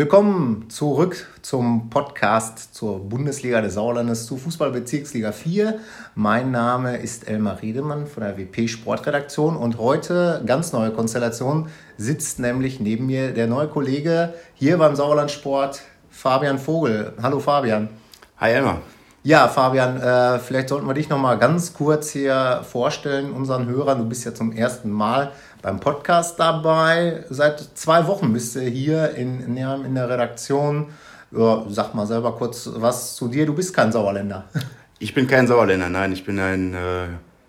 [0.00, 5.78] Willkommen zurück zum Podcast zur Bundesliga des Sauerlandes, zu Fußballbezirksliga 4.
[6.14, 11.68] Mein Name ist Elmar Riedemann von der WP Sportredaktion und heute, ganz neue Konstellation,
[11.98, 17.12] sitzt nämlich neben mir der neue Kollege hier beim Sauerlandsport, Fabian Vogel.
[17.22, 17.90] Hallo Fabian.
[18.38, 18.80] Hi Elmar.
[19.22, 23.98] Ja, Fabian, äh, vielleicht sollten wir dich noch mal ganz kurz hier vorstellen, unseren Hörern.
[23.98, 27.24] Du bist ja zum ersten Mal beim Podcast dabei.
[27.28, 29.56] Seit zwei Wochen bist du hier in, in
[29.94, 30.86] der Redaktion.
[31.32, 33.44] Ja, sag mal selber kurz was zu dir.
[33.44, 34.48] Du bist kein Sauerländer.
[35.02, 36.12] Ich bin kein Sauerländer, nein.
[36.12, 37.06] Ich bin ein äh,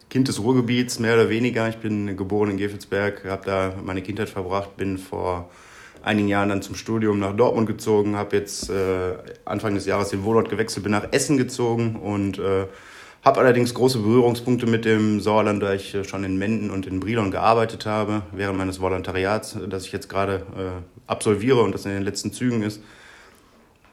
[0.10, 1.68] Kind des Ruhrgebiets, mehr oder weniger.
[1.68, 5.50] Ich bin geboren in Gefelsberg, habe da meine Kindheit verbracht, bin vor
[6.04, 9.14] einigen Jahren dann zum Studium nach Dortmund gezogen, habe jetzt äh,
[9.46, 12.66] Anfang des Jahres den Wohnort gewechselt, bin nach Essen gezogen und äh,
[13.24, 17.00] habe allerdings große Berührungspunkte mit dem Sauerland, da ich äh, schon in Menden und in
[17.00, 21.92] Brilon gearbeitet habe, während meines Volontariats, das ich jetzt gerade äh, absolviere und das in
[21.92, 22.82] den letzten Zügen ist.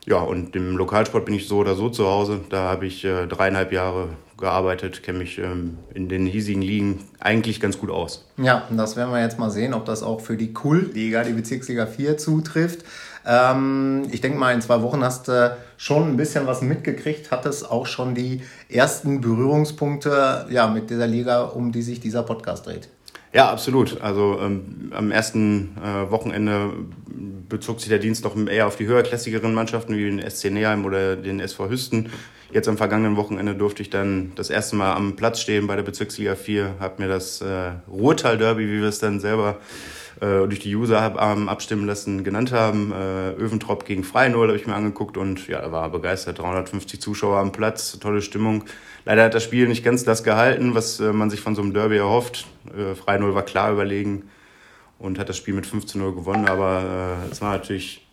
[0.06, 2.40] Ja, und im Lokalsport bin ich so oder so zu Hause.
[2.48, 4.08] Da habe ich äh, dreieinhalb Jahre
[4.38, 8.24] gearbeitet, kenne mich ähm, in den hiesigen Ligen eigentlich ganz gut aus.
[8.36, 11.32] Ja, und das werden wir jetzt mal sehen, ob das auch für die Kultliga, die
[11.32, 12.84] Bezirksliga 4 zutrifft.
[13.26, 17.70] Ähm, ich denke mal, in zwei Wochen hast du schon ein bisschen was mitgekriegt, hattest
[17.70, 22.88] auch schon die ersten Berührungspunkte ja, mit dieser Liga, um die sich dieser Podcast dreht.
[23.32, 24.00] Ja, absolut.
[24.00, 26.72] Also ähm, am ersten äh, Wochenende
[27.48, 31.16] bezog sich der Dienst noch eher auf die höherklassigeren Mannschaften wie den SC Neheim oder
[31.16, 32.10] den SV Hüsten.
[32.50, 35.82] Jetzt am vergangenen Wochenende durfte ich dann das erste Mal am Platz stehen bei der
[35.82, 39.58] Bezirksliga 4, habe mir das äh, Ruhrtal-Derby, wie wir es dann selber
[40.20, 42.90] äh, durch die User hab, ähm, abstimmen lassen, genannt haben.
[42.92, 46.38] Äh, Öventrop gegen Freinull habe ich mir angeguckt und ja, da war begeistert.
[46.38, 48.64] 350 Zuschauer am Platz, tolle Stimmung.
[49.04, 51.74] Leider hat das Spiel nicht ganz das gehalten, was äh, man sich von so einem
[51.74, 52.46] Derby erhofft.
[52.74, 54.24] Äh, Freinull war klar überlegen
[54.98, 58.07] und hat das Spiel mit 15-0 gewonnen, aber äh, es war natürlich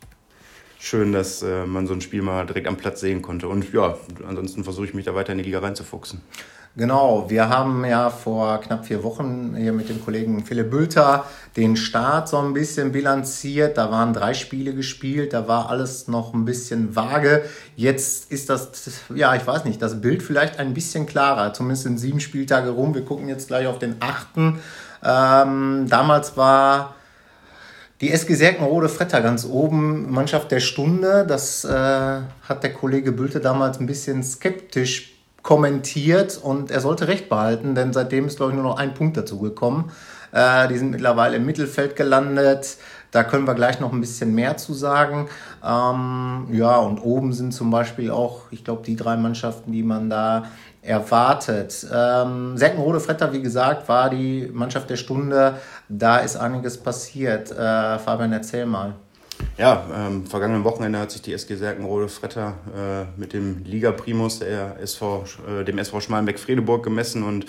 [0.78, 3.48] schön, dass äh, man so ein Spiel mal direkt am Platz sehen konnte.
[3.48, 3.96] Und ja,
[4.26, 6.20] ansonsten versuche ich mich da weiter in die Liga reinzufuchsen.
[6.78, 11.24] Genau, wir haben ja vor knapp vier Wochen hier mit dem Kollegen Philipp Bülter
[11.56, 13.78] den Start so ein bisschen bilanziert.
[13.78, 17.46] Da waren drei Spiele gespielt, da war alles noch ein bisschen vage.
[17.76, 21.54] Jetzt ist das, ja, ich weiß nicht, das Bild vielleicht ein bisschen klarer.
[21.54, 22.94] Zumindest sind sieben Spieltage rum.
[22.94, 24.58] Wir gucken jetzt gleich auf den achten.
[25.02, 26.95] Ähm, damals war
[28.00, 31.24] die SG Serkenrode Fretter ganz oben, Mannschaft der Stunde.
[31.26, 37.28] Das äh, hat der Kollege Bülte damals ein bisschen skeptisch kommentiert und er sollte recht
[37.28, 39.92] behalten, denn seitdem ist, glaube ich, nur noch ein Punkt dazu gekommen.
[40.32, 42.76] Äh, die sind mittlerweile im Mittelfeld gelandet.
[43.10, 45.28] Da können wir gleich noch ein bisschen mehr zu sagen.
[45.64, 50.10] Ähm, ja, und oben sind zum Beispiel auch, ich glaube, die drei Mannschaften, die man
[50.10, 50.44] da
[50.82, 51.86] erwartet.
[51.92, 55.56] Ähm, Serkenrode Fretter, wie gesagt, war die Mannschaft der Stunde.
[55.88, 57.50] Da ist einiges passiert.
[57.50, 58.94] Äh, Fabian, erzähl mal.
[59.58, 64.78] Ja, ähm, vergangenen Wochenende hat sich die SG Serkenrode Fretter äh, mit dem Liga-Primus, der
[64.80, 67.46] SV, äh, dem SV Schmalenbeck-Fredeburg gemessen und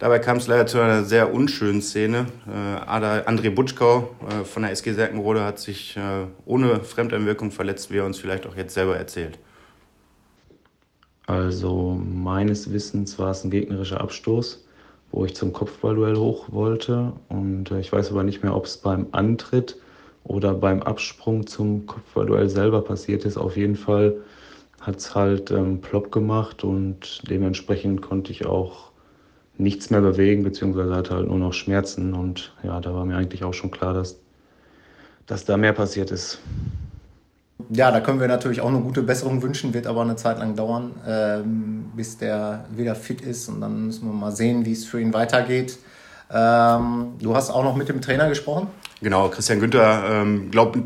[0.00, 2.26] dabei kam es leider zu einer sehr unschönen Szene.
[2.48, 7.98] Äh, André Butschkau äh, von der SG Serkenrode hat sich äh, ohne Fremdeinwirkung verletzt, wie
[7.98, 9.38] er uns vielleicht auch jetzt selber erzählt.
[11.26, 14.66] Also meines Wissens war es ein gegnerischer Abstoß,
[15.12, 17.12] wo ich zum Kopfballduell hoch wollte.
[17.28, 19.76] Und äh, ich weiß aber nicht mehr, ob es beim Antritt
[20.24, 23.36] oder beim Absprung zum Kopfballduell selber passiert ist.
[23.36, 24.16] Auf jeden Fall
[24.80, 28.89] hat es halt ähm, plopp gemacht und dementsprechend konnte ich auch
[29.60, 32.14] nichts mehr bewegen, beziehungsweise hatte halt nur noch Schmerzen.
[32.14, 34.18] Und ja, da war mir eigentlich auch schon klar, dass,
[35.26, 36.40] dass da mehr passiert ist
[37.68, 40.56] ja, da können wir natürlich auch eine gute Besserung wünschen, wird aber eine Zeit lang
[40.56, 44.84] dauern, ähm, bis der wieder fit ist und dann müssen wir mal sehen, wie es
[44.84, 45.78] für ihn weitergeht.
[46.32, 48.68] Ähm, du hast auch noch mit dem Trainer gesprochen?
[49.02, 50.76] Genau, Christian Günther ähm, glaubt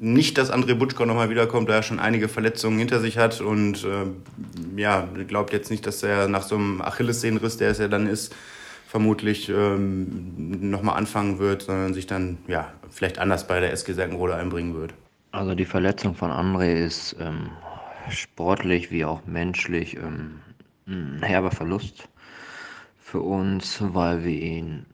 [0.00, 3.84] nicht, dass André Butschko nochmal wiederkommt, da er schon einige Verletzungen hinter sich hat und
[3.84, 8.06] äh, ja, glaubt jetzt nicht, dass er nach so einem Achillessehnenriss, der es ja dann
[8.06, 8.34] ist,
[8.86, 14.34] vermutlich ähm, nochmal anfangen wird, sondern sich dann ja vielleicht anders bei der SG Serkenrode
[14.34, 14.94] einbringen wird.
[15.32, 17.50] Also die Verletzung von André ist ähm,
[18.10, 20.40] sportlich wie auch menschlich ähm,
[20.86, 22.08] ein herber Verlust
[22.98, 24.86] für uns, weil wir ihn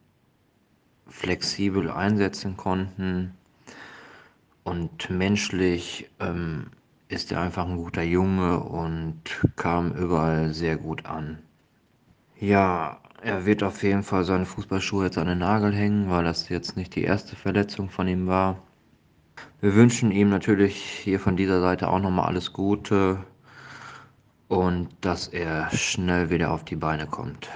[1.08, 3.34] flexibel einsetzen konnten
[4.64, 6.70] und menschlich ähm,
[7.08, 9.20] ist er einfach ein guter Junge und
[9.56, 11.38] kam überall sehr gut an.
[12.40, 16.48] Ja, er wird auf jeden Fall seine Fußballschuhe jetzt an den Nagel hängen, weil das
[16.48, 18.58] jetzt nicht die erste Verletzung von ihm war.
[19.60, 23.24] Wir wünschen ihm natürlich hier von dieser Seite auch nochmal alles Gute
[24.48, 27.48] und dass er schnell wieder auf die Beine kommt.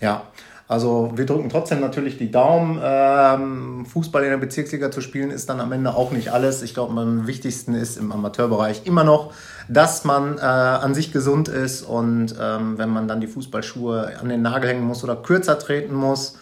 [0.00, 0.26] Ja,
[0.68, 2.80] Also wir drücken trotzdem natürlich die Daumen.
[2.82, 6.62] Ähm, Fußball in der Bezirksliga zu spielen ist dann am Ende auch nicht alles.
[6.62, 9.32] Ich glaube, am wichtigsten ist im Amateurbereich immer noch,
[9.68, 14.28] dass man äh, an sich gesund ist und ähm, wenn man dann die Fußballschuhe an
[14.28, 16.36] den Nagel hängen muss oder kürzer treten muss,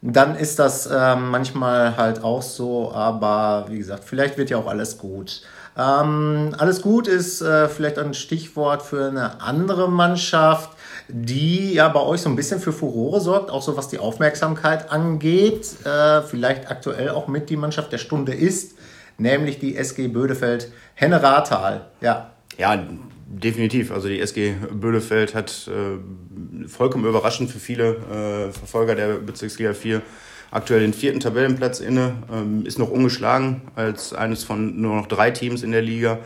[0.00, 2.92] dann ist das ähm, manchmal halt auch so.
[2.92, 5.42] Aber wie gesagt, vielleicht wird ja auch alles gut.
[5.78, 10.70] Ähm, alles gut ist äh, vielleicht ein Stichwort für eine andere Mannschaft
[11.08, 14.90] die ja bei euch so ein bisschen für Furore sorgt, auch so was die Aufmerksamkeit
[14.92, 15.66] angeht.
[15.84, 18.76] Äh, vielleicht aktuell auch mit die Mannschaft der Stunde ist,
[19.16, 21.86] nämlich die SG Bödefeld Henne Rathal.
[22.00, 22.32] Ja.
[22.58, 22.86] Ja,
[23.26, 23.90] definitiv.
[23.90, 30.02] Also die SG Bödefeld hat äh, vollkommen überraschend für viele äh, Verfolger der Bezirksliga 4
[30.50, 35.30] aktuell den vierten Tabellenplatz inne, ähm, ist noch ungeschlagen als eines von nur noch drei
[35.30, 36.18] Teams in der Liga,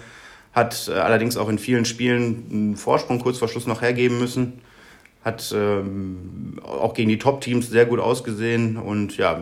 [0.52, 4.60] hat äh, allerdings auch in vielen Spielen einen Vorsprung kurz vor Schluss noch hergeben müssen
[5.24, 9.40] hat ähm, auch gegen die Top-Teams sehr gut ausgesehen und ja,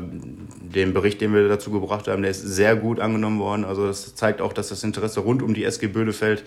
[0.60, 3.64] den Bericht, den wir dazu gebracht haben, der ist sehr gut angenommen worden.
[3.64, 6.44] Also das zeigt auch, dass das Interesse rund um die SG Bödefeld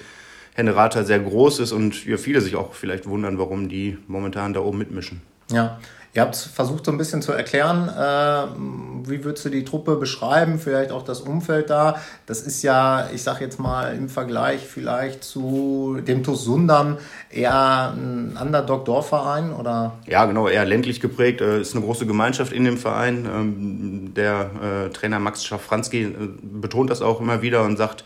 [0.53, 4.59] Hennerata sehr groß ist und ja, viele sich auch vielleicht wundern, warum die momentan da
[4.59, 5.21] oben mitmischen.
[5.51, 5.80] Ja,
[6.16, 10.60] Ihr habt versucht so ein bisschen zu erklären, äh, wie würdest du die Truppe beschreiben,
[10.60, 12.00] vielleicht auch das Umfeld da.
[12.28, 17.00] Das ist ja, ich sag jetzt mal im Vergleich vielleicht zu dem TuS Sundern
[17.31, 19.94] eher ein Underdog-Dorfverein oder?
[20.06, 21.42] Ja, genau, eher ländlich geprägt.
[21.42, 23.25] Äh, ist eine große Gemeinschaft in dem Verein.
[23.25, 26.13] Ähm, der äh, Trainer Max Schafranski äh,
[26.44, 28.04] betont das auch immer wieder und sagt,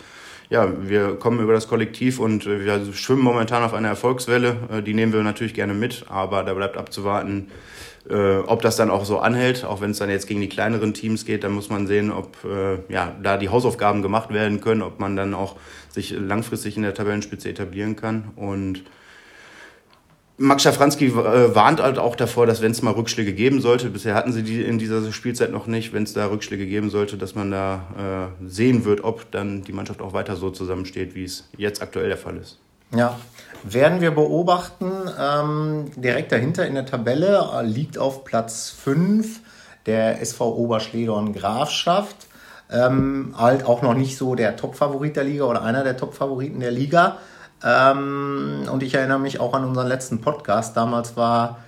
[0.50, 4.84] ja, wir kommen über das Kollektiv und wir schwimmen momentan auf einer Erfolgswelle.
[4.86, 7.50] Die nehmen wir natürlich gerne mit, aber da bleibt abzuwarten,
[8.10, 10.94] äh, ob das dann auch so anhält, auch wenn es dann jetzt gegen die kleineren
[10.94, 14.82] Teams geht, dann muss man sehen, ob äh, ja, da die Hausaufgaben gemacht werden können,
[14.82, 15.58] ob man dann auch
[15.90, 18.32] sich langfristig in der Tabellenspitze etablieren kann.
[18.36, 18.84] Und
[20.40, 24.14] Max Schafranski äh, warnt halt auch davor, dass wenn es mal Rückschläge geben sollte, bisher
[24.14, 27.34] hatten sie die in dieser Spielzeit noch nicht, wenn es da Rückschläge geben sollte, dass
[27.34, 31.50] man da äh, sehen wird, ob dann die Mannschaft auch weiter so zusammensteht, wie es
[31.58, 32.60] jetzt aktuell der Fall ist.
[32.96, 33.20] Ja,
[33.64, 34.92] werden wir beobachten.
[35.20, 39.40] Ähm, direkt dahinter in der Tabelle äh, liegt auf Platz 5
[39.88, 42.28] der SV Oberschledorn Grafschaft.
[42.70, 46.72] Ähm, halt auch noch nicht so der Top-Favorit der Liga oder einer der Top-Favoriten der
[46.72, 47.18] Liga.
[47.64, 50.78] Ähm, und ich erinnere mich auch an unseren letzten Podcast.
[50.78, 51.60] Damals war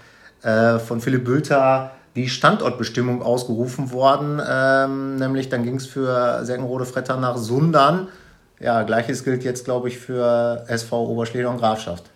[0.44, 4.41] äh, von Philipp Bülter die Standortbestimmung ausgerufen worden.
[4.47, 8.07] Ähm, nämlich dann ging es für Serkenrode Fretter nach Sundern
[8.59, 12.09] ja, gleiches gilt jetzt, glaube ich, für SV Oberschleder und Grafschaft.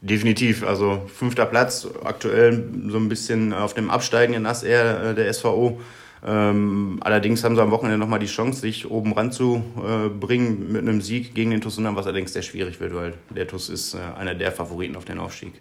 [0.00, 5.32] Definitiv, also fünfter Platz, aktuell so ein bisschen auf dem absteigenden Ass eher äh, der
[5.32, 5.80] SVO.
[6.24, 11.34] Ähm, allerdings haben sie am Wochenende nochmal die Chance, sich oben ranzubringen mit einem Sieg
[11.34, 14.34] gegen den TuS Sundern, was allerdings sehr schwierig wird, weil der TuS ist äh, einer
[14.34, 15.60] der Favoriten auf den Aufstieg.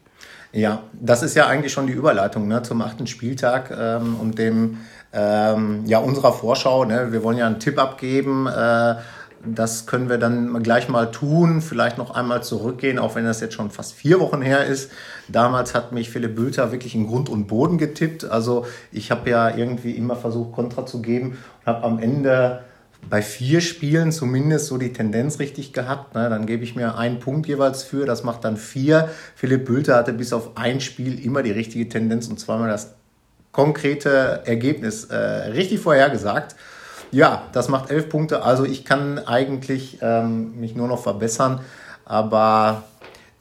[0.53, 4.77] Ja, das ist ja eigentlich schon die Überleitung ne, zum achten Spieltag ähm, und dem
[5.13, 6.85] ähm, ja unserer Vorschau.
[6.85, 7.11] Ne?
[7.11, 8.47] Wir wollen ja einen Tipp abgeben.
[8.47, 8.95] Äh,
[9.45, 13.55] das können wir dann gleich mal tun, vielleicht noch einmal zurückgehen, auch wenn das jetzt
[13.55, 14.91] schon fast vier Wochen her ist.
[15.27, 18.25] Damals hat mich Philipp Bülter wirklich in Grund und Boden getippt.
[18.25, 22.63] Also ich habe ja irgendwie immer versucht, Kontra zu geben und habe am Ende
[23.09, 26.13] bei vier Spielen zumindest so die Tendenz richtig gehabt.
[26.13, 26.29] Ne?
[26.29, 29.09] Dann gebe ich mir einen Punkt jeweils für, das macht dann vier.
[29.35, 32.93] Philipp Bülter hatte bis auf ein Spiel immer die richtige Tendenz und zweimal das
[33.51, 36.55] konkrete Ergebnis äh, richtig vorhergesagt.
[37.11, 38.43] Ja, das macht elf Punkte.
[38.43, 41.59] Also ich kann eigentlich ähm, mich nur noch verbessern.
[42.05, 42.83] Aber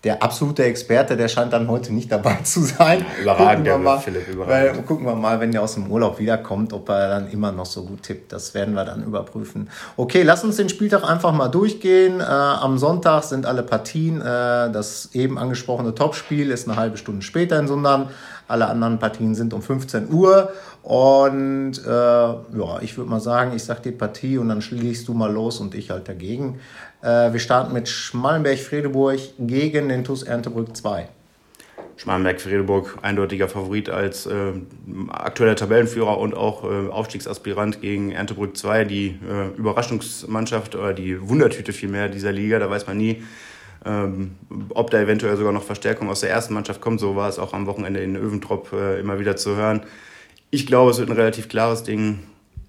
[0.02, 3.04] der absolute Experte, der scheint dann heute nicht dabei zu sein.
[3.20, 4.76] überragend, gucken wir mal, Philipp, überragend.
[4.76, 7.66] Weil, gucken wir mal, wenn der aus dem Urlaub wiederkommt, ob er dann immer noch
[7.66, 8.32] so gut tippt.
[8.32, 9.68] Das werden wir dann überprüfen.
[9.96, 12.20] Okay, lass uns den Spieltag einfach mal durchgehen.
[12.20, 14.20] Äh, am Sonntag sind alle Partien.
[14.20, 14.24] Äh,
[14.70, 18.08] das eben angesprochene Topspiel ist eine halbe Stunde später in Sundern.
[18.48, 20.50] Alle anderen Partien sind um 15 Uhr.
[20.82, 25.12] Und äh, ja, ich würde mal sagen, ich sag die Partie und dann schließt du
[25.12, 26.58] mal los und ich halt dagegen.
[27.02, 31.08] Äh, wir starten mit Schmallenberg-Fredeburg gegen den TuS Erntebrück 2.
[31.96, 34.52] Schmallenberg-Fredeburg eindeutiger Favorit als äh,
[35.10, 41.72] aktueller Tabellenführer und auch äh, Aufstiegsaspirant gegen Erntebrück 2, die äh, Überraschungsmannschaft oder die Wundertüte
[41.74, 42.58] vielmehr dieser Liga.
[42.58, 43.22] Da weiß man nie,
[43.84, 44.36] ähm,
[44.70, 47.00] ob da eventuell sogar noch Verstärkung aus der ersten Mannschaft kommt.
[47.00, 49.82] So war es auch am Wochenende in Öventrop äh, immer wieder zu hören.
[50.50, 52.20] Ich glaube, es wird ein relativ klares Ding.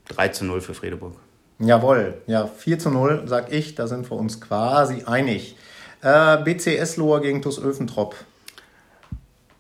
[0.10, 1.14] 3 zu 0 für Fredeburg.
[1.60, 5.56] Jawohl, ja, 4 zu 0, sag ich, da sind wir uns quasi einig.
[6.02, 8.16] Äh, BCS Lohr gegen TuS Öventrop.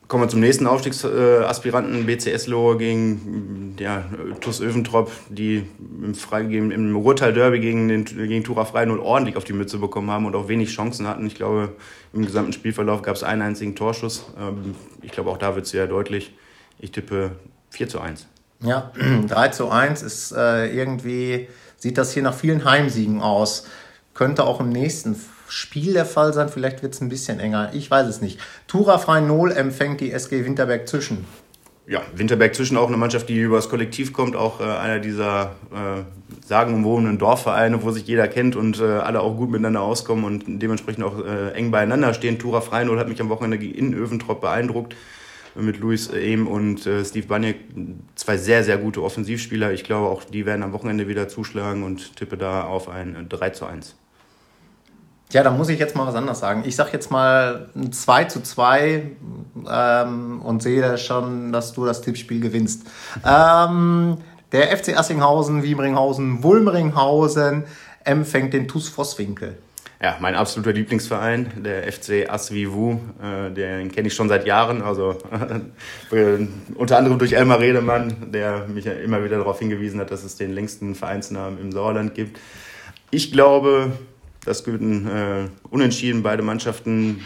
[0.07, 4.03] Kommen wir zum nächsten Aufstiegsaspiranten, BCS Lohr gegen ja,
[4.41, 9.45] TuS Öventrop, die im, Freigegeben, im Ruhrtal-Derby gegen, den, gegen Tura Frei 0 ordentlich auf
[9.45, 11.25] die Mütze bekommen haben und auch wenig Chancen hatten.
[11.27, 11.75] Ich glaube,
[12.11, 14.25] im gesamten Spielverlauf gab es einen einzigen Torschuss.
[14.37, 16.33] Ähm, ich glaube, auch da wird es sehr deutlich.
[16.79, 17.31] Ich tippe
[17.69, 18.27] 4 zu 1.
[18.63, 18.91] Ja,
[19.27, 23.65] 3 zu 1 ist äh, irgendwie, sieht das hier nach vielen Heimsiegen aus.
[24.13, 25.15] Könnte auch im nächsten
[25.51, 27.71] Spiel der Fall sein, vielleicht wird es ein bisschen enger.
[27.73, 28.39] Ich weiß es nicht.
[28.67, 31.25] Tura Frei Null empfängt die SG Winterberg zwischen.
[31.85, 36.03] Ja, Winterberg zwischen auch eine Mannschaft, die übers Kollektiv kommt, auch äh, einer dieser äh,
[36.47, 41.03] sagenumwobenen Dorfvereine, wo sich jeder kennt und äh, alle auch gut miteinander auskommen und dementsprechend
[41.03, 42.39] auch äh, eng beieinander stehen.
[42.39, 44.95] Tura Freinol hat mich am Wochenende in Öventrop beeindruckt
[45.55, 47.57] mit Luis Ehm und äh, Steve Baniak.
[48.15, 49.73] Zwei sehr, sehr gute Offensivspieler.
[49.73, 53.49] Ich glaube, auch die werden am Wochenende wieder zuschlagen und tippe da auf ein 3
[53.49, 53.97] zu 1.
[55.31, 56.63] Ja, da muss ich jetzt mal was anderes sagen.
[56.65, 59.11] Ich sage jetzt mal ein 2 zu 2
[59.71, 62.83] ähm, und sehe schon, dass du das Tippspiel gewinnst.
[63.25, 64.17] Ähm,
[64.51, 67.63] der FC Assinghausen, Wiemringhausen, Wulmringhausen
[68.03, 69.57] empfängt den TuS Vosswinkel.
[70.03, 75.15] Ja, mein absoluter Lieblingsverein, der FC Asvivu, äh, den kenne ich schon seit Jahren, also
[76.11, 80.23] äh, unter anderem durch Elmar Redemann, der mich ja immer wieder darauf hingewiesen hat, dass
[80.23, 82.39] es den längsten Vereinsnamen im Sauerland gibt.
[83.11, 83.91] Ich glaube,
[84.45, 87.21] das gehörten äh, unentschieden, beide Mannschaften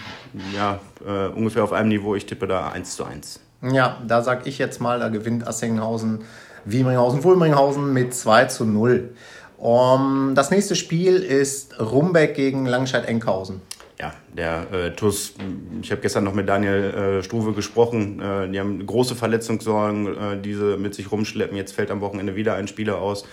[0.55, 2.15] ja, äh, ungefähr auf einem Niveau.
[2.15, 3.39] Ich tippe da 1 zu 1.
[3.71, 6.23] Ja, da sag ich jetzt mal, da gewinnt Assinghausen,
[6.65, 9.15] Wiemringhausen, Fulmringhausen mit 2 zu 0.
[9.57, 13.61] Um, das nächste Spiel ist Rumbeck gegen Langscheid-Enkhausen.
[13.99, 15.35] Ja, der äh, TUS,
[15.81, 20.41] ich habe gestern noch mit Daniel äh, Struve gesprochen, äh, die haben große Verletzungssorgen, äh,
[20.41, 21.55] diese mit sich rumschleppen.
[21.55, 23.25] Jetzt fällt am Wochenende wieder ein Spieler aus,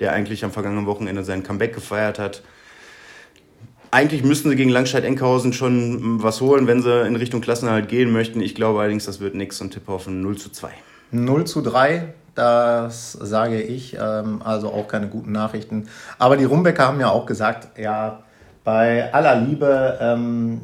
[0.00, 2.42] der eigentlich am vergangenen Wochenende sein Comeback gefeiert hat.
[3.90, 8.40] Eigentlich müssten sie gegen Langscheid-Enkhausen schon was holen, wenn sie in Richtung Klassenhalt gehen möchten.
[8.40, 10.70] Ich glaube allerdings, das wird nichts und tippe auf ein 0 zu 2.
[11.12, 15.88] 0 zu 3, das sage ich, ähm, also auch keine guten Nachrichten.
[16.18, 18.22] Aber die Rumbecker haben ja auch gesagt, ja,
[18.64, 20.60] bei aller Liebe, ähm,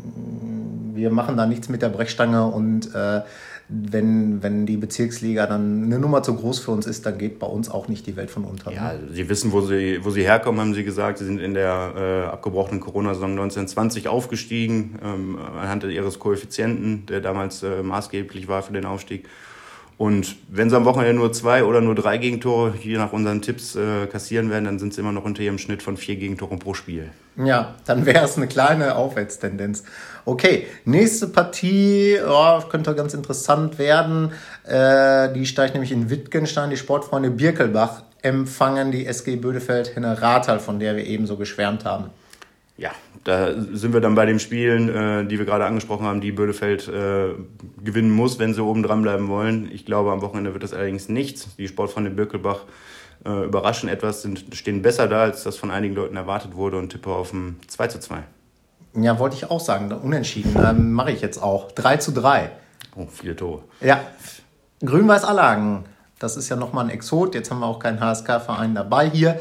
[0.94, 3.22] wir machen da nichts mit der Brechstange und äh,
[3.68, 7.46] wenn, wenn die Bezirksliga dann eine Nummer zu groß für uns ist, dann geht bei
[7.46, 8.70] uns auch nicht die Welt von unter.
[8.70, 8.76] Ne?
[8.76, 11.18] Ja, sie wissen, wo sie, wo sie herkommen, haben sie gesagt.
[11.18, 17.62] Sie sind in der äh, abgebrochenen Corona-Saison 1920 aufgestiegen, ähm, anhand ihres Koeffizienten, der damals
[17.62, 19.28] äh, maßgeblich war für den Aufstieg.
[19.98, 23.76] Und wenn sie am Wochenende nur zwei oder nur drei Gegentore, je nach unseren Tipps,
[23.76, 26.74] äh, kassieren werden, dann sind sie immer noch unter ihrem Schnitt von vier Gegentoren pro
[26.74, 27.10] Spiel.
[27.36, 29.84] Ja, dann wäre es eine kleine Aufwärtstendenz.
[30.24, 34.32] Okay, nächste Partie oh, könnte ganz interessant werden.
[34.64, 36.70] Äh, die steigt nämlich in Wittgenstein.
[36.70, 41.84] Die Sportfreunde Birkelbach empfangen die SG Bödefeld Henne Rathal, von der wir eben so geschwärmt
[41.84, 42.10] haben.
[42.82, 42.90] Ja,
[43.22, 46.88] da sind wir dann bei den Spielen, äh, die wir gerade angesprochen haben, die Bödefeld
[46.88, 47.28] äh,
[47.80, 49.70] gewinnen muss, wenn sie oben dran bleiben wollen.
[49.70, 51.54] Ich glaube, am Wochenende wird das allerdings nichts.
[51.54, 52.64] Die Sportfreunde Birkelbach
[53.24, 56.88] äh, überraschen etwas, sind, stehen besser da, als das von einigen Leuten erwartet wurde und
[56.88, 58.24] tippe auf ein 2 zu 2.
[58.94, 60.56] Ja, wollte ich auch sagen, unentschieden.
[60.60, 61.70] Ähm, Mache ich jetzt auch.
[61.70, 62.50] 3 zu 3.
[62.96, 63.62] Oh, viele Tore.
[63.80, 64.00] Ja.
[64.84, 65.84] Grün-Weiß Allagen,
[66.18, 67.36] das ist ja nochmal ein Exot.
[67.36, 69.40] Jetzt haben wir auch keinen HSK-Verein dabei hier.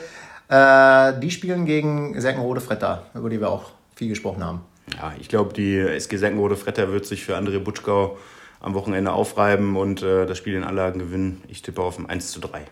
[0.52, 4.62] Äh, die spielen gegen Serkenrode Fretter, über die wir auch viel gesprochen haben.
[4.98, 8.18] Ja, ich glaube, die SG Serkenrode Fretter wird sich für André Butschkau
[8.60, 11.42] am Wochenende aufreiben und äh, das Spiel in Anlagen gewinnen.
[11.48, 12.66] Ich tippe auf ein 1 zu 3.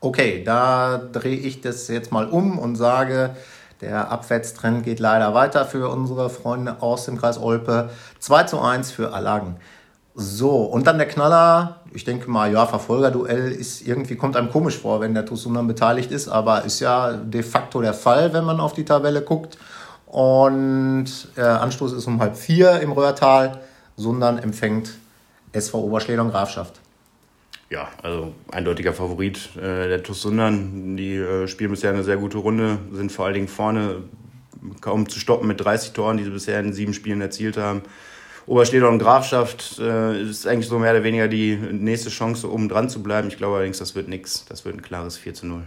[0.00, 3.34] Okay, da drehe ich das jetzt mal um und sage,
[3.80, 7.88] der Abwärtstrend geht leider weiter für unsere Freunde aus dem Kreis Olpe.
[8.18, 9.56] 2 zu 1 für Allagen.
[10.20, 11.76] So, und dann der Knaller.
[11.92, 16.10] Ich denke mal, ja, Verfolgerduell ist irgendwie, kommt einem komisch vor, wenn der Tusunan beteiligt
[16.10, 19.58] ist, aber ist ja de facto der Fall, wenn man auf die Tabelle guckt.
[20.06, 21.06] Und
[21.36, 23.60] äh, Anstoß ist um halb vier im Röhrtal.
[23.96, 24.94] Sundern empfängt
[25.52, 26.80] SV Oberschleder Grafschaft.
[27.70, 30.96] Ja, also eindeutiger Favorit äh, der TuS Sundern.
[30.96, 34.02] Die äh, spielen bisher eine sehr gute Runde, sind vor allen Dingen vorne
[34.80, 37.82] kaum zu stoppen mit 30 Toren, die sie bisher in sieben Spielen erzielt haben.
[38.48, 42.88] Oberstedter und Grafschaft äh, ist eigentlich so mehr oder weniger die nächste Chance, um dran
[42.88, 43.28] zu bleiben.
[43.28, 44.46] Ich glaube allerdings, das wird nichts.
[44.48, 45.64] Das wird ein klares 4 zu 0.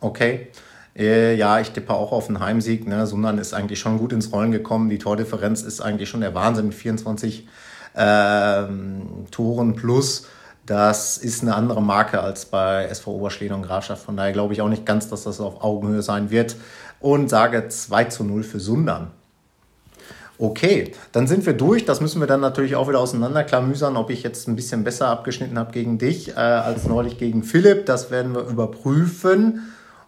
[0.00, 0.48] Okay.
[0.94, 2.86] Äh, ja, ich tippe auch auf einen Heimsieg.
[2.86, 3.06] Ne?
[3.06, 4.90] Sundern ist eigentlich schon gut ins Rollen gekommen.
[4.90, 7.48] Die Tordifferenz ist eigentlich schon der Wahnsinn mit 24
[7.96, 10.26] ähm, Toren plus.
[10.66, 14.04] Das ist eine andere Marke als bei SV Oberschleder und Grafschaft.
[14.04, 16.56] Von daher glaube ich auch nicht ganz, dass das auf Augenhöhe sein wird.
[17.00, 19.10] Und sage 2 zu 0 für Sundern.
[20.38, 21.84] Okay, dann sind wir durch.
[21.84, 25.58] Das müssen wir dann natürlich auch wieder auseinanderklamüsern, ob ich jetzt ein bisschen besser abgeschnitten
[25.58, 27.86] habe gegen dich äh, als neulich gegen Philipp.
[27.86, 29.62] Das werden wir überprüfen.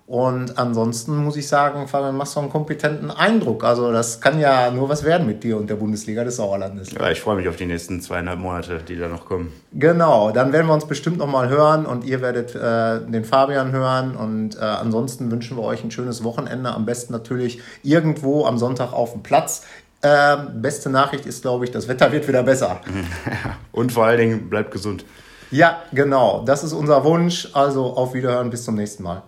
[0.06, 3.64] Und ansonsten muss ich sagen, Fabian, machst du einen kompetenten Eindruck.
[3.64, 6.92] Also das kann ja nur was werden mit dir und der Bundesliga des Sauerlandes.
[6.92, 9.52] Ja, ich freue mich auf die nächsten zweieinhalb Monate, die da noch kommen.
[9.72, 14.14] Genau, dann werden wir uns bestimmt nochmal hören und ihr werdet äh, den Fabian hören.
[14.14, 16.70] Und äh, ansonsten wünschen wir euch ein schönes Wochenende.
[16.72, 19.64] Am besten natürlich irgendwo am Sonntag auf dem Platz.
[20.08, 22.80] Ähm, beste Nachricht ist, glaube ich, das Wetter wird wieder besser.
[23.72, 25.04] Und vor allen Dingen bleibt gesund.
[25.50, 26.44] Ja, genau.
[26.44, 27.48] Das ist unser Wunsch.
[27.54, 28.50] Also auf Wiederhören.
[28.50, 29.22] Bis zum nächsten Mal.